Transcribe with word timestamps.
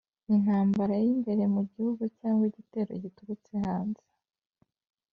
intambara 0.33 0.93
y'imbere 1.03 1.43
mu 1.53 1.61
gihugu 1.71 2.03
cyangwa 2.17 2.43
igitero 2.49 2.91
giturutse 3.03 3.51
hanze? 3.65 4.03